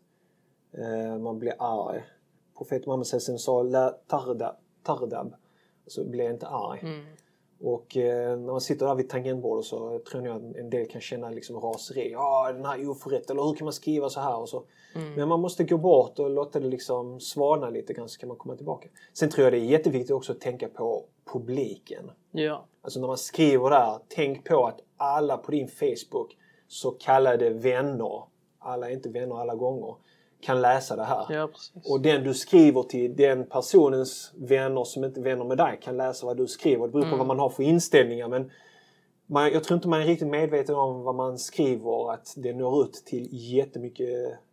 [0.72, 2.02] eh, man blir arg.
[2.58, 3.06] Profeten Muhammed
[3.40, 5.34] sa la tarda, tardab.
[5.86, 6.80] Så blir jag inte arg.
[6.82, 7.06] mm,
[7.62, 11.00] Och eh, när man sitter där vid tangentbordet så tror jag att en del kan
[11.00, 12.10] känna liksom raseri.
[12.12, 13.30] Ja, den här är oförrätt.
[13.30, 14.40] Eller hur kan man skriva så här?
[14.40, 14.64] Och så.
[14.94, 18.28] mm, Men man måste gå bort och låta det liksom svalna lite grann så kan
[18.28, 18.88] man komma tillbaka.
[19.12, 22.10] Sen tror jag det är jätteviktigt också att tänka på publiken.
[22.30, 26.36] ja, Alltså när man skriver där, tänk på att alla på din Facebook
[26.68, 28.22] så kallade vänner,
[28.58, 29.94] alla är inte vänner alla gånger,
[30.42, 31.26] kan läsa det här.
[31.30, 31.48] ja.
[31.84, 35.96] Och den du skriver till, den personens vänner som inte är vänner med dig kan
[35.96, 36.86] läsa vad du skriver.
[36.86, 37.18] Det beror på Mm.
[37.18, 38.50] vad man har för inställningar men
[39.26, 42.82] man, jag tror inte man är riktigt medveten om vad man skriver, att det når
[42.82, 44.08] ut till jättemycket,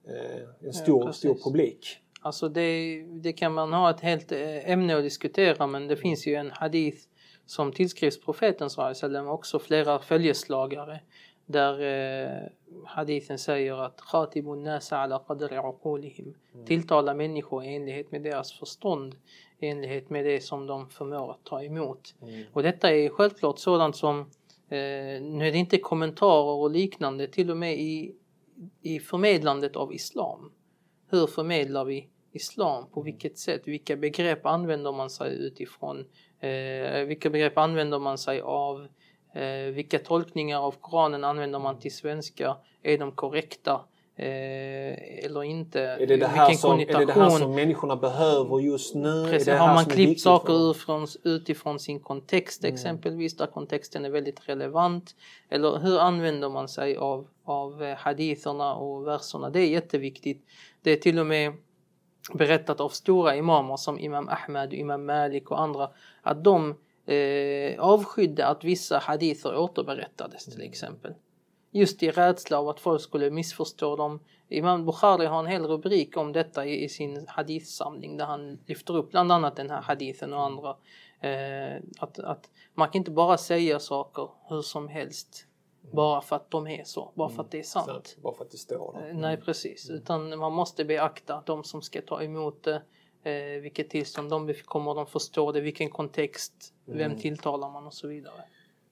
[0.07, 1.97] eh, en stor, Ja, stor publik.
[2.21, 6.27] Alltså det, det kan man ha ett helt eh, ämne att diskutera men det finns
[6.27, 6.97] ju en hadith
[7.45, 8.69] som tillskrivs profeten
[9.27, 10.99] också flera följeslagare
[11.47, 12.49] där eh,
[12.85, 16.33] hadithen säger att khatibun nasa ala qadri uqulihim
[16.65, 19.15] tilltala människor i enlighet med deras förstånd
[19.59, 22.15] i enlighet med det som de förmår att ta emot.
[22.53, 24.19] Och detta är självklart sådant som
[24.69, 28.15] eh, nu är det inte kommentarer och liknande till och med i,
[28.81, 30.51] i förmedlandet av islam.
[31.09, 32.85] Hur förmedlar vi islam?
[32.91, 33.61] På vilket sätt?
[33.65, 36.05] Vilka begrepp använder man sig utifrån?
[36.39, 38.87] Eh, vilka begrepp använder man sig av?
[39.33, 42.57] Eh, vilka tolkningar av Koranen använder man till svenska?
[42.83, 43.81] Är de korrekta?
[44.19, 45.81] Eh, eller inte?
[45.81, 49.27] Är det det, här som, är det det här som människorna behöver just nu?
[49.29, 50.69] Precis, har man klippt saker för dem?
[50.69, 55.15] ur från, utifrån sin kontext exempelvis, där kontexten är väldigt relevant?
[55.49, 59.49] Eller hur använder man sig av, av eh, haditherna och verserna?
[59.49, 60.45] Det är jätteviktigt.
[60.81, 61.53] Det är till och med
[62.33, 65.89] berättat av stora imamer som Imam Ahmad, Imam Malik och andra
[66.21, 66.75] att de
[67.07, 71.13] eh, avskydde att vissa hadither återberättades till exempel.
[71.71, 74.19] Just i rädsla av att folk skulle missförstå dem.
[74.49, 78.95] Imam Bukhari har en hel rubrik om detta i, i sin hadithsamling där han lyfter
[78.95, 80.75] upp bland annat den här hadithen och andra.
[81.21, 85.47] Eh, att, att man kan inte bara säga saker hur som helst
[85.91, 87.85] bara för att de är så, bara för att det är sant.
[87.85, 89.09] Sant, Bara för att det står där.
[89.09, 92.81] Eh, Nej precis, utan man måste beakta de som ska ta emot det,
[93.27, 97.17] eh, vilket tillstånd de kommer de förstå det, vilken kontext, vem mm.
[97.17, 98.43] tilltalar man och så vidare.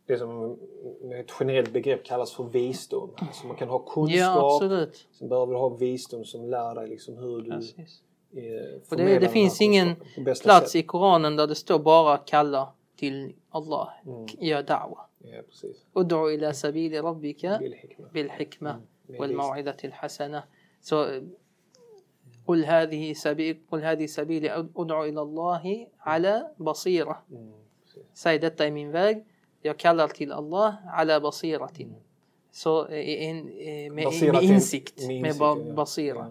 [0.08, 0.60] Det som
[1.02, 3.10] med ett generellt begrepp kallas för visdom.
[3.18, 7.18] Alltså man kan ha kunskap, ja, sen behöver du ha visdom som lär dig liksom
[7.18, 8.02] hur du Precis.
[8.36, 9.96] Eh, det, det finns ingen
[10.42, 10.76] plats sätt.
[10.76, 14.26] i Koranen där det står bara kalla till Allah, mm.
[14.40, 15.00] ja da'wa.
[15.20, 15.86] Ja, precis.
[15.94, 17.60] Och då ila sabili rabbika
[18.14, 19.20] bil hikma mm.
[19.20, 20.44] wal maw'ida till hasana.
[20.82, 21.22] Så eh,
[22.47, 27.53] قل هذه سبيل قل هذه سبيلي أدعو إلى الله على بصيرة Mm,
[27.85, 28.03] precis.
[28.15, 29.25] Säg detta är min väg.
[29.63, 31.95] Jag kallar till Allah ala basiratin.
[32.53, 35.75] Så eh, en, eh, med, Baserat med in- insikt, med med, insikt, ba, ja.
[35.75, 36.27] basira.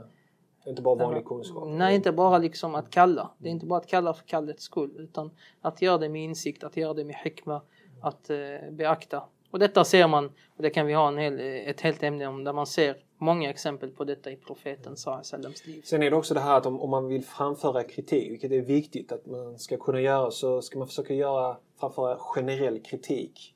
[0.66, 0.70] Ja.
[0.70, 1.64] Inte bara vanlig kunskap.
[1.68, 3.32] Nej, inte bara liksom att kalla.
[3.38, 6.64] Det är inte bara att kalla för kallets skull utan att göra det med insikt,
[6.64, 7.62] att göra det med hikma,
[8.02, 8.38] att eh,
[8.72, 9.24] beakta.
[9.55, 10.25] och detta ser man,
[10.57, 13.51] och det kan vi ha en hel, ett helt ämne om, där man ser många
[13.51, 15.83] exempel på detta i profeten Sallams liv.
[15.85, 18.61] Sen är det också det här att om, om man vill framföra kritik, vilket är
[18.61, 23.55] viktigt att man ska kunna göra, så ska man försöka göra, framföra generell kritik.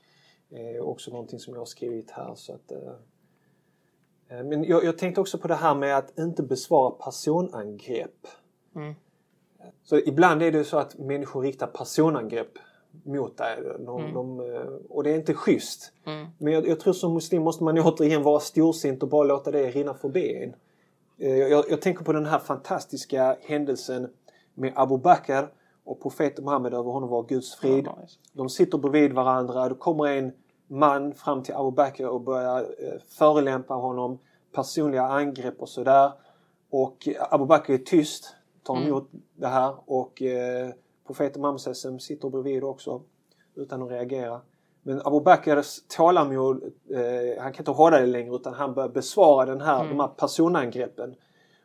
[0.50, 2.34] Eh, också någonting som jag har skrivit här.
[2.34, 6.42] Så att, eh, eh, men jag, jag tänkte också på det här med att inte
[6.42, 8.26] besvara personangrepp.
[8.74, 8.94] Mm.
[9.82, 12.58] Så ibland är det så att människor riktar personangrepp
[13.04, 13.56] mot dig.
[13.78, 14.14] De, Mm.
[14.14, 15.92] de, eh, och det är inte schysst.
[16.06, 16.26] Mm.
[16.38, 19.70] Men jag, jag tror som muslim måste man återigen vara storsint och bara låta det
[19.70, 20.54] rinna förbi en.
[21.26, 24.08] Eh, Jag, jag tänker på den här fantastiska händelsen
[24.54, 25.48] med Abu Bakr
[25.84, 27.88] och profeten Muhammed över honom var Guds frid.
[28.32, 29.68] De sitter bredvid varandra.
[29.68, 30.32] Det kommer en
[30.66, 34.18] man fram till Abu Bakr och börjar eh, förolämpa honom.
[34.54, 36.12] Personliga angrepp och sådär.
[36.70, 38.88] Och Abu Bakr är tyst, tar Mm.
[38.88, 40.70] emot det här och eh,
[41.08, 43.02] profeten sallam sitter bredvid också
[43.54, 44.40] utan att reagera.
[44.82, 49.46] Men Abu Bakrs tålamod, eh, han kan inte hålla det längre utan han börjar besvara
[49.46, 49.96] den här, Mm.
[49.96, 51.14] de här personangreppen.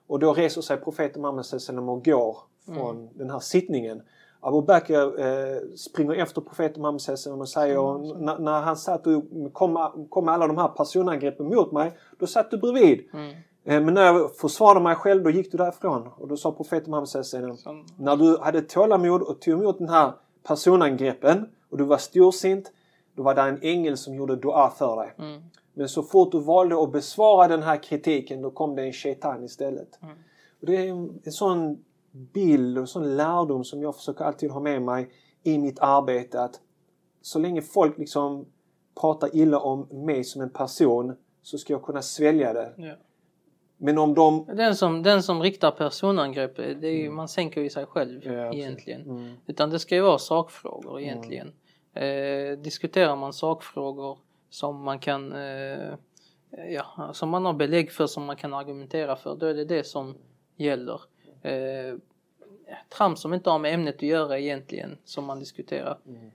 [0.07, 1.45] Och då reser sig profeten Muhammed
[1.89, 3.09] och går från Mm.
[3.13, 4.01] den här sittningen.
[4.39, 7.01] Abu Bakr eh, springer efter profeten Muhammed
[7.41, 8.29] och säger Mm.
[8.29, 12.51] "N- när han satt och kom, kom alla de här personangreppen mot mig, då satt
[12.51, 13.09] du bredvid.
[13.13, 13.35] Mm.
[13.63, 16.09] Eh, Men när jag försvarade mig själv, då gick du därifrån.
[16.17, 20.13] Och då sa profeten Muhammed Som, när du hade tålamod och tog emot den här
[20.43, 22.71] personangreppen och du var storsint,
[23.15, 25.13] då var det en ängel som gjorde dua för dig.
[25.17, 25.41] mm.
[25.73, 29.43] Men så fort du valde att besvara den här kritiken, då kom det en shaitan
[29.43, 29.99] istället.
[30.01, 30.15] Mm.
[30.61, 34.51] Och det är en, en sån bild och en sån lärdom som jag försöker alltid
[34.51, 35.09] ha med mig
[35.43, 36.41] i mitt arbete.
[36.41, 36.59] Att
[37.21, 38.45] så länge folk liksom
[39.01, 42.73] pratar illa om mig som en person så ska jag kunna svälja det.
[42.77, 42.93] Ja.
[43.83, 44.45] Men om de...
[44.45, 48.37] Den, som, den som riktar personangrepp, det är ju, man sänker ju sig själv Mm.
[48.37, 49.01] Ja, egentligen.
[49.01, 49.33] Mm.
[49.47, 51.53] Utan det ska ju vara sakfrågor egentligen.
[51.93, 54.17] Eh, diskuterar man sakfrågor
[54.49, 55.93] som man kan eh,
[56.69, 59.83] ja, som man har belägg för, som man kan argumentera för, då är det det
[59.83, 60.15] som
[60.55, 61.01] gäller.
[61.41, 61.95] Eh,
[62.97, 65.97] trams som inte har med ämnet att göra egentligen, som man diskuterar.
[66.07, 66.31] Mm.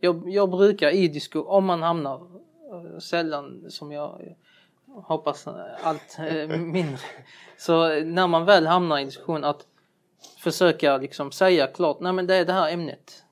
[0.00, 2.20] Jag, jag brukar i diskussion, om man hamnar,
[2.72, 4.36] eh, sällan som jag
[4.94, 6.98] hoppas eh, allt eh, mindre,
[7.58, 9.66] så när man väl hamnar i diskussion att
[10.38, 13.24] försöka liksom säga klart, nej men det är det här ämnet.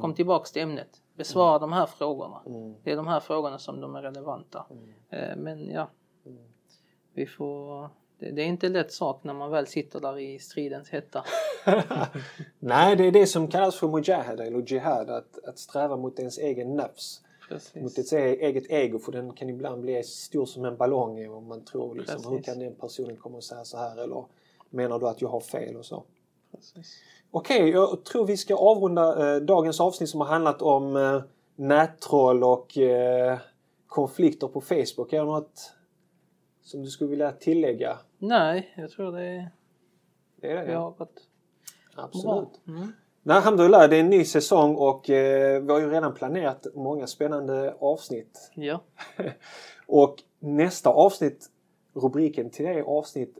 [0.00, 0.88] Kom tillbaks till ämnet.
[1.16, 2.40] besvara de här frågorna.
[2.46, 2.74] Mm.
[2.84, 4.66] Det är de här frågorna som de är relevanta.
[4.70, 4.90] Mm.
[5.10, 5.90] Eh, Men ja,
[6.26, 6.38] Mm.
[7.14, 7.90] vi får...
[8.18, 11.24] Det, det är inte lätt sak när man väl sitter där i stridens hetta.
[12.58, 16.38] Nej, det är det som kallas för mujahada eller jihad, att, att sträva mot ens
[16.38, 17.20] egen nafs.
[17.50, 18.12] Mot Precis.
[18.12, 21.64] ens e- eget ego, för den kan ibland bli stor som en ballong och man
[21.64, 24.24] tror liksom, hur kan den personen komma och säga så här eller
[24.70, 26.04] menar du att jag har fel och så.
[26.52, 27.00] Precis.
[27.30, 31.22] Okej, jag tror vi ska avrunda eh, dagens avsnitt som har handlat om eh,
[31.56, 33.38] nättroll och eh,
[33.86, 35.12] konflikter på Facebook.
[35.12, 35.72] Är det något
[36.62, 37.98] som du skulle vilja tillägga?
[38.18, 39.50] Nej, jag tror det är...
[40.36, 41.20] Det är det, Vi har varit.
[41.94, 42.60] Absolut.
[42.66, 42.92] Mm.
[43.26, 47.06] Nej, alhamdulillah, det är en ny säsong och eh, vi har ju redan planerat många
[47.06, 48.50] spännande avsnitt.
[48.54, 48.80] Ja,
[49.86, 51.50] Och nästa avsnitt,
[51.94, 53.38] rubriken till det avsnitt,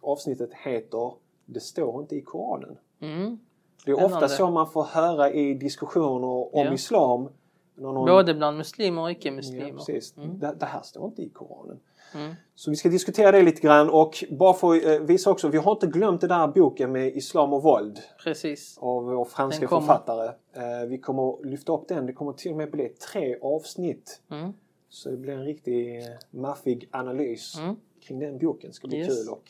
[0.00, 1.12] avsnittet heter
[1.46, 2.78] Det står inte i Koranen.
[3.00, 3.38] mm.
[3.84, 6.26] Det är ofta så man får höra i diskussioner
[6.56, 6.72] om Ja.
[6.72, 7.28] islam.
[7.74, 9.72] Någon- både bland muslimer och ja, icke-muslimer.
[9.72, 10.16] precis.
[10.16, 10.38] Mm.
[10.38, 11.80] Det, det här står inte i Koranen.
[12.14, 12.34] Mm.
[12.54, 15.58] Så vi ska diskutera det lite grann och bara för att eh, visa också, vi
[15.58, 18.78] har inte glömt den där boken med Islam och våld Precis.
[18.80, 20.26] av vår franska författare.
[20.52, 22.06] Eh, vi kommer att lyfta upp den.
[22.06, 24.20] Det kommer till och med bli tre avsnitt.
[24.30, 24.52] Mm.
[24.88, 27.76] Så det blir en riktig eh, maffig analys Mm.
[28.06, 28.70] kring den boken.
[28.70, 29.08] Det ska bli Yes.
[29.08, 29.44] kul och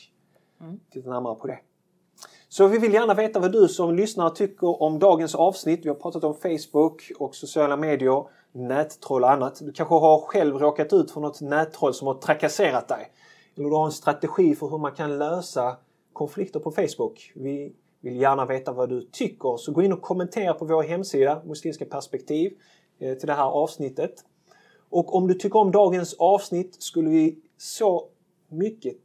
[0.60, 0.80] Mm.
[0.90, 1.58] titta närmare på det.
[2.48, 5.84] Så vi vill gärna veta vad du som lyssnare tycker om dagens avsnitt.
[5.84, 8.24] Vi har pratat om Facebook och sociala medier,
[8.56, 9.58] nättroll och annat.
[9.60, 13.12] Du kanske har själv råkat ut för något nättroll som har trakasserat dig.
[13.56, 15.76] Eller du har en strategi för hur man kan lösa
[16.12, 17.32] konflikter på Facebook.
[17.34, 19.56] Vi vill gärna veta vad du tycker.
[19.56, 22.52] Så gå in och kommentera på vår hemsida Muslimska perspektiv
[22.98, 24.24] eh, till det här avsnittet.
[24.90, 28.08] Och om du tycker om dagens avsnitt skulle vi så
[28.48, 28.96] mycket,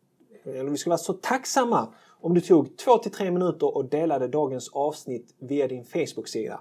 [0.43, 5.35] eller vi skulle vara så tacksamma om du tog 2-3 minuter och delade dagens avsnitt
[5.39, 6.59] via din Facebook-sida.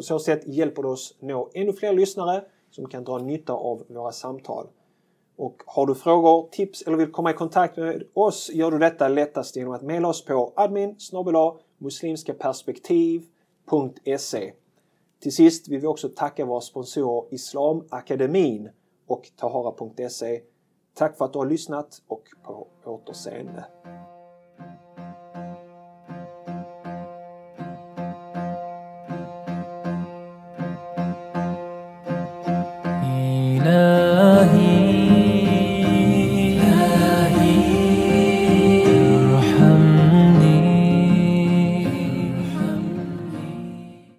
[0.00, 3.84] På så sätt hjälper du oss nå ännu fler lyssnare som kan dra nytta av
[3.88, 4.66] våra samtal.
[5.36, 9.08] Och har du frågor, tips eller vill komma i kontakt med oss gör du detta
[9.08, 10.96] lättast genom att mejla oss på admin
[11.78, 14.52] muslimskaperspektiv.se
[15.20, 18.70] Till sist vill vi också tacka våra sponsorer Islamakademin
[19.06, 20.40] och Tahara.se.
[20.94, 23.64] Tack för att du har lyssnat och på återseende.